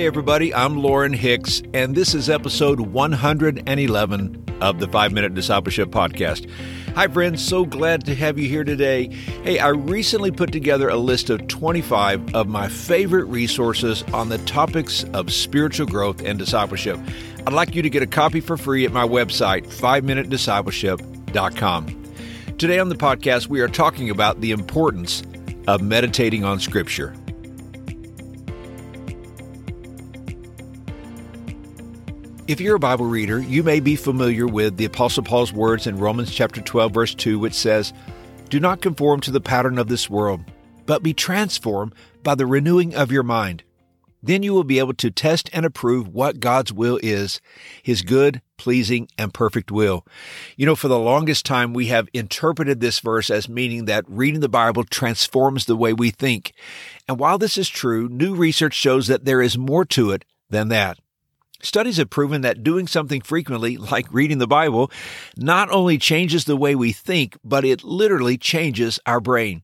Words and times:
Hey, 0.00 0.06
everybody, 0.06 0.54
I'm 0.54 0.78
Lauren 0.78 1.12
Hicks, 1.12 1.62
and 1.74 1.94
this 1.94 2.14
is 2.14 2.30
episode 2.30 2.80
111 2.80 4.44
of 4.62 4.78
the 4.78 4.88
Five 4.88 5.12
Minute 5.12 5.34
Discipleship 5.34 5.90
Podcast. 5.90 6.48
Hi, 6.94 7.06
friends, 7.06 7.44
so 7.44 7.66
glad 7.66 8.06
to 8.06 8.14
have 8.14 8.38
you 8.38 8.48
here 8.48 8.64
today. 8.64 9.08
Hey, 9.42 9.58
I 9.58 9.68
recently 9.68 10.30
put 10.30 10.52
together 10.52 10.88
a 10.88 10.96
list 10.96 11.28
of 11.28 11.46
25 11.48 12.34
of 12.34 12.48
my 12.48 12.66
favorite 12.66 13.26
resources 13.26 14.02
on 14.14 14.30
the 14.30 14.38
topics 14.38 15.04
of 15.12 15.30
spiritual 15.30 15.86
growth 15.86 16.22
and 16.22 16.38
discipleship. 16.38 16.98
I'd 17.46 17.52
like 17.52 17.74
you 17.74 17.82
to 17.82 17.90
get 17.90 18.02
a 18.02 18.06
copy 18.06 18.40
for 18.40 18.56
free 18.56 18.86
at 18.86 18.92
my 18.92 19.06
website, 19.06 19.66
5minutediscipleship.com. 19.66 22.04
Today 22.56 22.78
on 22.78 22.88
the 22.88 22.96
podcast, 22.96 23.48
we 23.48 23.60
are 23.60 23.68
talking 23.68 24.08
about 24.08 24.40
the 24.40 24.52
importance 24.52 25.22
of 25.68 25.82
meditating 25.82 26.42
on 26.42 26.58
Scripture. 26.58 27.14
If 32.50 32.60
you're 32.60 32.74
a 32.74 32.80
Bible 32.80 33.06
reader, 33.06 33.38
you 33.38 33.62
may 33.62 33.78
be 33.78 33.94
familiar 33.94 34.44
with 34.44 34.76
the 34.76 34.84
Apostle 34.84 35.22
Paul's 35.22 35.52
words 35.52 35.86
in 35.86 35.98
Romans 35.98 36.32
chapter 36.32 36.60
12 36.60 36.92
verse 36.92 37.14
2 37.14 37.38
which 37.38 37.54
says, 37.54 37.92
"Do 38.48 38.58
not 38.58 38.82
conform 38.82 39.20
to 39.20 39.30
the 39.30 39.40
pattern 39.40 39.78
of 39.78 39.86
this 39.86 40.10
world, 40.10 40.40
but 40.84 41.00
be 41.00 41.14
transformed 41.14 41.94
by 42.24 42.34
the 42.34 42.46
renewing 42.46 42.92
of 42.92 43.12
your 43.12 43.22
mind. 43.22 43.62
Then 44.20 44.42
you 44.42 44.52
will 44.52 44.64
be 44.64 44.80
able 44.80 44.94
to 44.94 45.12
test 45.12 45.48
and 45.52 45.64
approve 45.64 46.08
what 46.08 46.40
God's 46.40 46.72
will 46.72 46.98
is, 47.04 47.40
his 47.84 48.02
good, 48.02 48.42
pleasing, 48.56 49.06
and 49.16 49.32
perfect 49.32 49.70
will." 49.70 50.04
You 50.56 50.66
know, 50.66 50.74
for 50.74 50.88
the 50.88 50.98
longest 50.98 51.46
time 51.46 51.72
we 51.72 51.86
have 51.86 52.08
interpreted 52.12 52.80
this 52.80 52.98
verse 52.98 53.30
as 53.30 53.48
meaning 53.48 53.84
that 53.84 54.04
reading 54.08 54.40
the 54.40 54.48
Bible 54.48 54.82
transforms 54.82 55.66
the 55.66 55.76
way 55.76 55.92
we 55.92 56.10
think. 56.10 56.52
And 57.06 57.16
while 57.16 57.38
this 57.38 57.56
is 57.56 57.68
true, 57.68 58.08
new 58.08 58.34
research 58.34 58.74
shows 58.74 59.06
that 59.06 59.24
there 59.24 59.40
is 59.40 59.56
more 59.56 59.84
to 59.84 60.10
it 60.10 60.24
than 60.50 60.66
that. 60.70 60.98
Studies 61.62 61.98
have 61.98 62.10
proven 62.10 62.40
that 62.40 62.62
doing 62.62 62.86
something 62.86 63.20
frequently, 63.20 63.76
like 63.76 64.06
reading 64.12 64.38
the 64.38 64.46
Bible, 64.46 64.90
not 65.36 65.70
only 65.70 65.98
changes 65.98 66.44
the 66.44 66.56
way 66.56 66.74
we 66.74 66.92
think, 66.92 67.36
but 67.44 67.64
it 67.64 67.84
literally 67.84 68.38
changes 68.38 68.98
our 69.04 69.20
brain. 69.20 69.62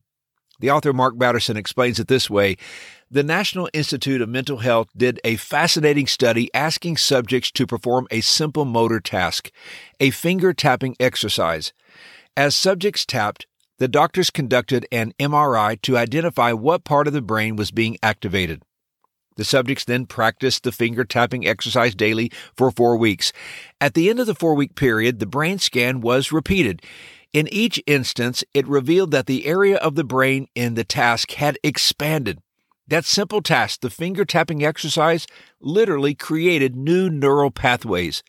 The 0.59 0.71
author 0.71 0.93
Mark 0.93 1.15
Batterson 1.17 1.55
explains 1.55 1.99
it 1.99 2.07
this 2.07 2.29
way. 2.29 2.57
The 3.09 3.23
National 3.23 3.69
Institute 3.73 4.21
of 4.21 4.29
Mental 4.29 4.57
Health 4.57 4.89
did 4.95 5.19
a 5.23 5.37
fascinating 5.37 6.07
study 6.07 6.49
asking 6.53 6.97
subjects 6.97 7.51
to 7.51 7.67
perform 7.67 8.07
a 8.11 8.21
simple 8.21 8.65
motor 8.65 8.99
task, 8.99 9.51
a 9.99 10.09
finger 10.09 10.53
tapping 10.53 10.95
exercise. 10.99 11.73
As 12.35 12.55
subjects 12.55 13.05
tapped, 13.05 13.45
the 13.79 13.87
doctors 13.87 14.29
conducted 14.31 14.87
an 14.91 15.13
MRI 15.19 15.81
to 15.83 15.97
identify 15.97 16.51
what 16.51 16.83
part 16.83 17.07
of 17.07 17.13
the 17.13 17.21
brain 17.21 17.55
was 17.55 17.71
being 17.71 17.97
activated. 18.01 18.63
The 19.37 19.45
subjects 19.45 19.85
then 19.85 20.05
practiced 20.05 20.63
the 20.63 20.71
finger 20.71 21.05
tapping 21.05 21.47
exercise 21.47 21.95
daily 21.95 22.31
for 22.55 22.69
four 22.69 22.97
weeks. 22.97 23.31
At 23.79 23.93
the 23.93 24.09
end 24.09 24.19
of 24.19 24.27
the 24.27 24.35
four 24.35 24.53
week 24.53 24.75
period, 24.75 25.19
the 25.19 25.25
brain 25.25 25.59
scan 25.59 26.01
was 26.01 26.31
repeated. 26.31 26.81
In 27.33 27.47
each 27.51 27.81
instance, 27.85 28.43
it 28.53 28.67
revealed 28.67 29.11
that 29.11 29.27
the 29.27 29.45
area 29.45 29.77
of 29.77 29.95
the 29.95 30.03
brain 30.03 30.47
in 30.55 30.73
the 30.73 30.83
task 30.83 31.31
had 31.33 31.57
expanded. 31.63 32.39
That 32.87 33.03
simple 33.03 33.41
task, 33.41 33.81
the 33.81 33.89
finger 33.89 34.23
tapping 34.23 34.63
exercise, 34.63 35.27
literally 35.59 36.15
created 36.15 36.75
new 36.75 37.09
neural 37.09 37.51
pathways. 37.51 38.23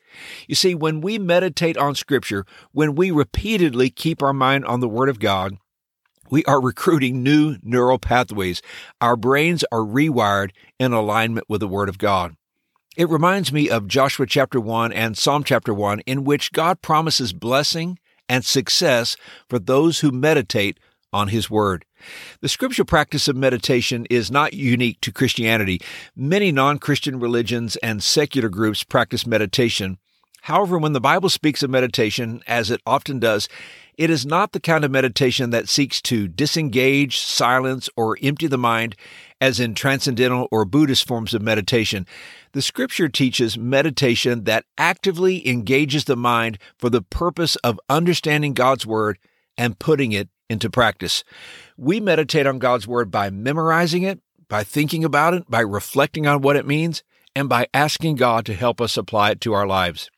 You 0.49 0.57
see, 0.57 0.75
when 0.75 1.01
we 1.01 1.17
meditate 1.17 1.77
on 1.77 1.95
Scripture, 1.95 2.45
when 2.73 2.97
we 2.97 3.13
repeatedly 3.13 3.89
keep 3.89 4.21
our 4.21 4.33
mind 4.33 4.65
on 4.65 4.81
the 4.81 4.89
Word 4.89 5.09
of 5.09 5.21
God, 5.21 5.59
we 6.31 6.45
are 6.45 6.61
recruiting 6.61 7.23
new 7.23 7.57
neural 7.63 7.99
pathways. 7.99 8.63
Our 9.01 9.17
brains 9.17 9.65
are 9.73 9.81
rewired 9.81 10.51
in 10.79 10.93
alignment 10.93 11.49
with 11.49 11.61
the 11.61 11.69
Word 11.69 11.89
of 11.89 11.99
God. 11.99 12.37
It 12.97 13.09
reminds 13.09 13.53
me 13.53 13.71
of 13.71 13.87
Joshua 13.87 14.27
chapter 14.27 14.61
1 14.61 14.93
and 14.93 15.17
Psalm 15.17 15.45
chapter 15.45 15.73
1, 15.73 16.01
in 16.01 16.25
which 16.25 16.53
God 16.53 16.83
promises 16.83 17.33
blessing 17.33 17.99
and 18.29 18.45
success 18.45 19.17
for 19.49 19.59
those 19.59 20.01
who 20.01 20.11
meditate 20.11 20.79
on 21.13 21.29
His 21.29 21.49
Word. 21.49 21.85
The 22.41 22.49
scripture 22.49 22.85
practice 22.85 23.29
of 23.29 23.37
meditation 23.37 24.07
is 24.11 24.31
not 24.31 24.53
unique 24.53 25.01
to 25.03 25.13
Christianity. 25.13 25.81
Many 26.15 26.53
non 26.53 26.79
Christian 26.79 27.19
religions 27.19 27.77
and 27.77 28.03
secular 28.03 28.49
groups 28.49 28.85
practice 28.85 29.27
meditation. 29.27 29.99
However, 30.49 30.79
when 30.79 30.95
the 30.95 30.99
Bible 30.99 31.29
speaks 31.29 31.63
of 31.63 31.69
meditation, 31.69 32.43
as 32.47 32.71
it 32.71 32.81
often 32.87 33.19
does, 33.19 33.51
it 33.99 34.09
is 34.09 34.25
not 34.25 34.53
the 34.53 34.61
kind 34.61 34.83
of 34.83 34.91
meditation 34.91 35.51
that 35.51 35.69
seeks 35.69 36.01
to 36.01 36.27
disengage, 36.27 37.19
silence, 37.19 37.91
or 37.99 38.17
empty 38.23 38.47
the 38.47 38.57
mind, 38.57 38.97
as 39.43 39.61
in 39.61 39.75
transcendental 39.75 40.49
or 40.51 40.65
Buddhist 40.65 41.07
forms 41.07 41.35
of 41.35 41.43
meditation. 41.43 42.07
The 42.53 42.63
scripture 42.63 43.11
teaches 43.11 43.59
meditation 43.59 44.45
that 44.45 44.65
actively 44.79 45.47
engages 45.47 46.05
the 46.05 46.17
mind 46.17 46.57
for 46.79 46.89
the 46.89 47.03
purpose 47.03 47.57
of 47.57 47.79
understanding 47.91 48.55
God's 48.55 48.87
Word 48.87 49.19
and 49.59 49.79
putting 49.79 50.13
it 50.13 50.31
into 50.49 50.71
practice. 50.71 51.25
We 51.77 52.01
meditate 52.01 52.47
on 52.47 52.59
God's 52.59 52.89
Word 52.89 53.11
by 53.11 53.29
memorizing 53.29 54.03
it, 54.03 54.19
by 54.49 54.65
thinking 54.65 55.05
about 55.05 55.35
it, 55.35 55.51
by 55.51 55.61
reflecting 55.61 56.27
on 56.27 56.41
what 56.41 56.57
it 56.57 56.67
means, 56.67 57.03
and 57.37 57.51
by 57.51 57.67
asking 57.75 58.17
God 58.17 58.47
to 58.47 58.55
help 58.55 58.81
us 58.81 58.97
apply 58.97 59.33
it 59.33 59.43
to 59.43 59.53
our 59.53 59.67
lives. 59.67 60.09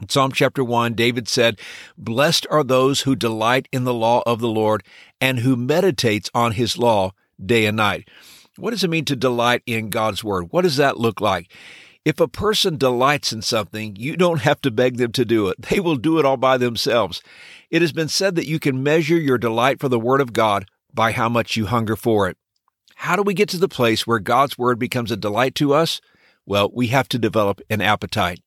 In 0.00 0.10
Psalm 0.10 0.32
chapter 0.32 0.62
1, 0.62 0.92
David 0.92 1.26
said, 1.26 1.58
Blessed 1.96 2.46
are 2.50 2.62
those 2.62 3.02
who 3.02 3.16
delight 3.16 3.66
in 3.72 3.84
the 3.84 3.94
law 3.94 4.22
of 4.26 4.40
the 4.40 4.48
Lord 4.48 4.82
and 5.20 5.38
who 5.38 5.56
meditates 5.56 6.30
on 6.34 6.52
his 6.52 6.76
law 6.76 7.12
day 7.44 7.64
and 7.64 7.78
night. 7.78 8.08
What 8.56 8.72
does 8.72 8.84
it 8.84 8.90
mean 8.90 9.06
to 9.06 9.16
delight 9.16 9.62
in 9.64 9.88
God's 9.88 10.22
word? 10.22 10.48
What 10.50 10.62
does 10.62 10.76
that 10.76 10.98
look 10.98 11.20
like? 11.20 11.50
If 12.04 12.20
a 12.20 12.28
person 12.28 12.76
delights 12.76 13.32
in 13.32 13.42
something, 13.42 13.96
you 13.96 14.16
don't 14.16 14.42
have 14.42 14.60
to 14.62 14.70
beg 14.70 14.96
them 14.96 15.12
to 15.12 15.24
do 15.24 15.48
it. 15.48 15.60
They 15.70 15.80
will 15.80 15.96
do 15.96 16.18
it 16.18 16.24
all 16.24 16.36
by 16.36 16.56
themselves. 16.58 17.22
It 17.70 17.82
has 17.82 17.92
been 17.92 18.08
said 18.08 18.36
that 18.36 18.46
you 18.46 18.58
can 18.58 18.82
measure 18.82 19.18
your 19.18 19.38
delight 19.38 19.80
for 19.80 19.88
the 19.88 19.98
Word 19.98 20.20
of 20.20 20.32
God 20.32 20.66
by 20.94 21.12
how 21.12 21.28
much 21.28 21.56
you 21.56 21.66
hunger 21.66 21.96
for 21.96 22.28
it. 22.28 22.36
How 22.96 23.16
do 23.16 23.22
we 23.22 23.34
get 23.34 23.48
to 23.50 23.58
the 23.58 23.68
place 23.68 24.06
where 24.06 24.18
God's 24.18 24.56
Word 24.56 24.78
becomes 24.78 25.10
a 25.10 25.16
delight 25.16 25.54
to 25.56 25.74
us? 25.74 26.00
Well, 26.46 26.70
we 26.72 26.86
have 26.88 27.08
to 27.08 27.18
develop 27.18 27.60
an 27.68 27.80
appetite. 27.80 28.40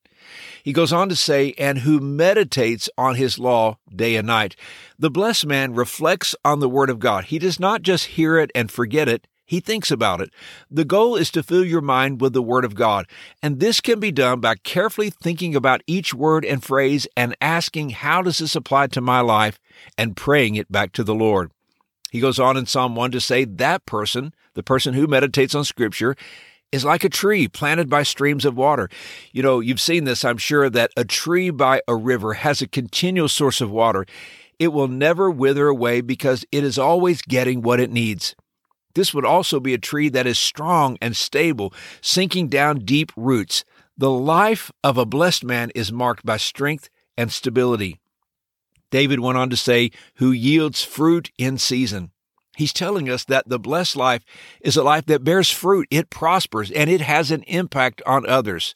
He 0.63 0.73
goes 0.73 0.93
on 0.93 1.09
to 1.09 1.15
say, 1.15 1.53
and 1.57 1.79
who 1.79 1.99
meditates 1.99 2.89
on 2.97 3.15
his 3.15 3.39
law 3.39 3.77
day 3.93 4.15
and 4.15 4.27
night. 4.27 4.55
The 4.97 5.09
blessed 5.11 5.45
man 5.45 5.73
reflects 5.73 6.35
on 6.43 6.59
the 6.59 6.69
word 6.69 6.89
of 6.89 6.99
God. 6.99 7.25
He 7.25 7.39
does 7.39 7.59
not 7.59 7.81
just 7.81 8.05
hear 8.05 8.37
it 8.37 8.51
and 8.53 8.71
forget 8.71 9.07
it. 9.07 9.27
He 9.49 9.59
thinks 9.59 9.89
about 9.89 10.21
it. 10.21 10.29
The 10.69 10.85
goal 10.85 11.15
is 11.15 11.31
to 11.31 11.41
fill 11.41 11.65
your 11.65 11.81
mind 11.81 12.21
with 12.21 12.33
the 12.33 12.41
Word 12.41 12.63
of 12.63 12.75
God, 12.75 13.07
and 13.41 13.59
this 13.59 13.81
can 13.81 13.99
be 13.99 14.11
done 14.11 14.41
by 14.41 14.53
carefully 14.53 15.09
thinking 15.09 15.55
about 15.55 15.81
each 15.87 16.13
word 16.13 16.45
and 16.45 16.63
phrase 16.63 17.07
and 17.17 17.35
asking, 17.41 17.89
How 17.89 18.21
does 18.21 18.37
this 18.37 18.55
apply 18.55 18.87
to 18.87 19.01
my 19.01 19.21
life? 19.21 19.59
and 19.97 20.15
praying 20.15 20.53
it 20.53 20.71
back 20.71 20.91
to 20.91 21.03
the 21.03 21.15
Lord. 21.15 21.51
He 22.11 22.19
goes 22.19 22.37
on 22.37 22.57
in 22.57 22.67
Psalm 22.67 22.95
1 22.95 23.09
to 23.11 23.21
say, 23.21 23.43
That 23.43 23.87
person, 23.87 24.35
the 24.53 24.61
person 24.61 24.93
who 24.93 25.07
meditates 25.07 25.55
on 25.55 25.63
Scripture, 25.63 26.15
is 26.71 26.85
like 26.85 27.03
a 27.03 27.09
tree 27.09 27.47
planted 27.47 27.89
by 27.89 28.03
streams 28.03 28.45
of 28.45 28.55
water. 28.55 28.89
You 29.31 29.43
know, 29.43 29.59
you've 29.59 29.81
seen 29.81 30.03
this, 30.03 30.23
I'm 30.23 30.37
sure, 30.37 30.69
that 30.69 30.91
a 30.95 31.05
tree 31.05 31.49
by 31.49 31.81
a 31.87 31.95
river 31.95 32.33
has 32.33 32.61
a 32.61 32.67
continual 32.67 33.27
source 33.27 33.61
of 33.61 33.71
water. 33.71 34.05
It 34.59 34.69
will 34.69 34.87
never 34.87 35.31
wither 35.31 35.67
away 35.67 36.01
because 36.01 36.45
it 36.51 36.63
is 36.63 36.77
always 36.77 37.21
getting 37.21 37.61
what 37.61 37.79
it 37.79 37.91
needs. 37.91 38.35
This 38.93 39.13
would 39.13 39.25
also 39.25 39.59
be 39.59 39.73
a 39.73 39.79
tree 39.79 40.09
that 40.09 40.27
is 40.27 40.37
strong 40.37 40.97
and 41.01 41.15
stable, 41.15 41.73
sinking 42.01 42.49
down 42.49 42.79
deep 42.79 43.11
roots. 43.15 43.63
The 43.97 44.11
life 44.11 44.71
of 44.83 44.97
a 44.97 45.05
blessed 45.05 45.43
man 45.43 45.71
is 45.75 45.91
marked 45.91 46.25
by 46.25 46.37
strength 46.37 46.89
and 47.17 47.31
stability. 47.31 47.99
David 48.91 49.19
went 49.19 49.37
on 49.37 49.49
to 49.49 49.57
say, 49.57 49.91
who 50.15 50.31
yields 50.31 50.83
fruit 50.83 51.31
in 51.37 51.57
season. 51.57 52.11
He's 52.59 52.73
telling 52.73 53.09
us 53.09 53.23
that 53.23 53.47
the 53.47 53.57
blessed 53.57 53.95
life 53.95 54.25
is 54.59 54.75
a 54.75 54.83
life 54.83 55.05
that 55.05 55.23
bears 55.23 55.49
fruit, 55.49 55.87
it 55.89 56.09
prospers, 56.09 56.69
and 56.71 56.89
it 56.89 56.99
has 56.99 57.31
an 57.31 57.43
impact 57.43 58.01
on 58.05 58.27
others. 58.27 58.75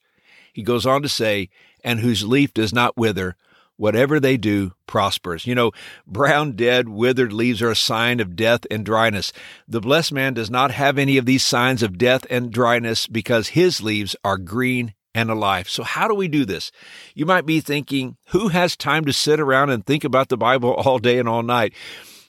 He 0.54 0.64
goes 0.64 0.86
on 0.86 1.02
to 1.02 1.10
say, 1.10 1.50
and 1.84 2.00
whose 2.00 2.26
leaf 2.26 2.54
does 2.54 2.72
not 2.72 2.96
wither, 2.96 3.36
whatever 3.76 4.22
they 4.22 4.38
do 4.38 4.72
prospers. 4.88 5.46
You 5.46 5.54
know, 5.56 5.74
brown, 6.08 6.54
dead, 6.54 6.88
withered 6.88 7.34
leaves 7.34 7.62
are 7.62 7.72
a 7.72 7.76
sign 7.76 8.22
of 8.22 8.38
death 8.38 8.62
and 8.72 8.86
dryness. 8.86 9.34
The 9.68 9.82
blessed 9.82 10.14
man 10.14 10.34
does 10.34 10.50
not 10.50 10.72
have 10.72 10.98
any 10.98 11.18
of 11.18 11.26
these 11.26 11.44
signs 11.44 11.84
of 11.84 11.98
death 11.98 12.26
and 12.30 12.54
dryness 12.54 13.06
because 13.06 13.50
his 13.50 13.82
leaves 13.82 14.16
are 14.24 14.38
green 14.38 14.94
and 15.14 15.30
alive. 15.30 15.68
So 15.68 15.84
how 15.84 16.08
do 16.08 16.16
we 16.16 16.30
do 16.30 16.46
this? 16.46 16.72
You 17.16 17.26
might 17.26 17.46
be 17.46 17.60
thinking, 17.60 18.16
who 18.28 18.48
has 18.48 18.78
time 18.78 19.04
to 19.04 19.12
sit 19.12 19.42
around 19.42 19.72
and 19.72 19.86
think 19.86 20.06
about 20.06 20.30
the 20.30 20.38
Bible 20.38 20.74
all 20.74 21.00
day 21.00 21.20
and 21.20 21.28
all 21.28 21.44
night? 21.44 21.74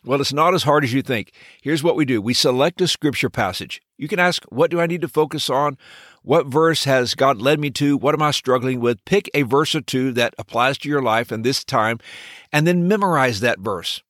Well, 0.05 0.21
it's 0.21 0.35
not 0.35 0.53
as 0.53 0.65
hard 0.65 0.85
as 0.85 0.93
you 0.93 1.01
think. 1.01 1.33
Here's 1.63 1.83
what 1.83 1.97
we 1.97 2.05
do 2.05 2.21
we 2.21 2.35
select 2.35 2.81
a 2.83 2.89
scripture 2.89 3.31
passage. 3.31 3.81
You 3.97 4.07
can 4.07 4.19
ask, 4.19 4.45
What 4.51 4.71
do 4.71 4.81
I 4.81 4.87
need 4.87 5.01
to 5.01 5.09
focus 5.09 5.49
on? 5.49 5.79
What 6.23 6.47
verse 6.47 6.85
has 6.85 7.15
God 7.15 7.41
led 7.41 7.59
me 7.59 7.71
to? 7.73 7.97
What 7.97 8.15
am 8.15 8.23
I 8.23 8.31
struggling 8.31 8.81
with? 8.81 9.05
Pick 9.07 9.31
a 9.33 9.43
verse 9.43 9.75
or 9.75 9.81
two 9.81 10.13
that 10.13 10.35
applies 10.39 10.77
to 10.79 10.89
your 10.89 11.03
life 11.03 11.33
and 11.33 11.43
this 11.43 11.65
time, 11.65 11.99
and 12.53 12.67
then 12.67 12.87
memorize 12.87 13.41
that 13.41 13.61
verse. 13.61 14.03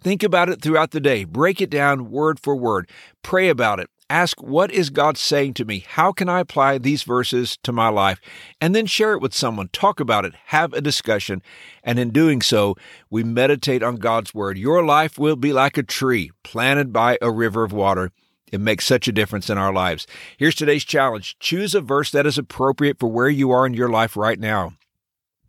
Think 0.00 0.22
about 0.22 0.48
it 0.48 0.60
throughout 0.60 0.90
the 0.90 1.00
day. 1.00 1.24
Break 1.24 1.60
it 1.60 1.70
down 1.70 2.10
word 2.10 2.38
for 2.38 2.54
word. 2.54 2.88
Pray 3.22 3.48
about 3.48 3.80
it. 3.80 3.90
Ask, 4.10 4.42
what 4.42 4.70
is 4.70 4.88
God 4.88 5.18
saying 5.18 5.54
to 5.54 5.66
me? 5.66 5.84
How 5.86 6.12
can 6.12 6.30
I 6.30 6.40
apply 6.40 6.78
these 6.78 7.02
verses 7.02 7.58
to 7.62 7.72
my 7.72 7.90
life? 7.90 8.20
And 8.58 8.74
then 8.74 8.86
share 8.86 9.12
it 9.12 9.20
with 9.20 9.34
someone. 9.34 9.68
Talk 9.70 10.00
about 10.00 10.24
it. 10.24 10.34
Have 10.46 10.72
a 10.72 10.80
discussion. 10.80 11.42
And 11.84 11.98
in 11.98 12.08
doing 12.10 12.40
so, 12.40 12.74
we 13.10 13.22
meditate 13.22 13.82
on 13.82 13.96
God's 13.96 14.32
Word. 14.32 14.56
Your 14.56 14.82
life 14.82 15.18
will 15.18 15.36
be 15.36 15.52
like 15.52 15.76
a 15.76 15.82
tree 15.82 16.30
planted 16.42 16.90
by 16.90 17.18
a 17.20 17.30
river 17.30 17.64
of 17.64 17.72
water. 17.72 18.10
It 18.50 18.62
makes 18.62 18.86
such 18.86 19.08
a 19.08 19.12
difference 19.12 19.50
in 19.50 19.58
our 19.58 19.74
lives. 19.74 20.06
Here's 20.38 20.54
today's 20.54 20.84
challenge 20.84 21.38
choose 21.38 21.74
a 21.74 21.82
verse 21.82 22.10
that 22.12 22.26
is 22.26 22.38
appropriate 22.38 22.98
for 22.98 23.08
where 23.08 23.28
you 23.28 23.50
are 23.50 23.66
in 23.66 23.74
your 23.74 23.90
life 23.90 24.16
right 24.16 24.40
now. 24.40 24.72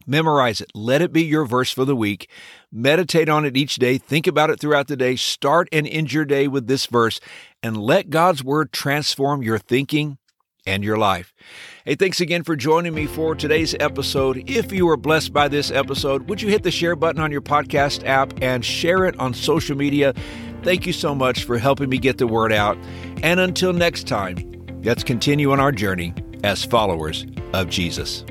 Memorize 0.08 0.62
it. 0.62 0.72
Let 0.74 1.02
it 1.02 1.14
be 1.14 1.24
your 1.24 1.46
verse 1.46 1.72
for 1.72 1.86
the 1.86 1.96
week. 1.96 2.30
Meditate 2.72 3.30
on 3.30 3.46
it 3.46 3.56
each 3.56 3.76
day. 3.76 3.98
Think 3.98 4.28
about 4.28 4.50
it 4.50 4.60
throughout 4.60 4.88
the 4.88 4.98
day. 4.98 5.16
Start 5.16 5.68
and 5.72 5.88
end 5.88 6.12
your 6.14 6.26
day 6.26 6.48
with 6.48 6.68
this 6.68 6.86
verse 6.86 7.20
and 7.62 7.78
let 7.78 8.10
God's 8.10 8.44
word 8.44 8.72
transform 8.72 9.44
your 9.44 9.60
thinking 9.60 10.18
and 10.66 10.84
your 10.84 10.98
life. 10.98 11.34
Hey, 11.86 11.96
thanks 11.96 12.22
again 12.22 12.44
for 12.44 12.56
joining 12.56 12.94
me 12.94 13.08
for 13.08 13.34
today's 13.36 13.76
episode. 13.80 14.50
If 14.50 14.72
you 14.72 14.86
were 14.86 14.98
blessed 14.98 15.34
by 15.34 15.48
this 15.48 15.72
episode, 15.72 16.30
would 16.30 16.42
you 16.42 16.50
hit 16.50 16.64
the 16.64 16.72
share 16.72 16.96
button 16.96 17.22
on 17.22 17.32
your 17.32 17.42
podcast 17.42 18.06
app 18.06 18.34
and 18.42 18.64
share 18.64 19.06
it 19.06 19.20
on 19.20 19.34
social 19.34 19.76
media? 19.76 20.14
Thank 20.64 20.86
you 20.86 20.94
so 20.94 21.16
much 21.16 21.46
for 21.46 21.58
helping 21.58 21.90
me 21.90 21.98
get 21.98 22.18
the 22.18 22.28
word 22.28 22.52
out. 22.52 22.78
And 23.24 23.40
until 23.40 23.74
next 23.74 24.08
time, 24.08 24.38
let's 24.84 25.04
continue 25.04 25.52
on 25.52 25.60
our 25.60 25.72
journey 25.72 26.14
as 26.44 26.64
followers 26.64 27.26
of 27.54 27.70
Jesus. 27.70 28.24